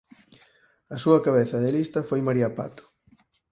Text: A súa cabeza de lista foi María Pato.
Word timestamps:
A 0.95 0.97
súa 1.03 1.23
cabeza 1.25 1.57
de 1.63 1.71
lista 1.77 1.99
foi 2.09 2.19
María 2.23 2.49
Pato. 2.57 2.83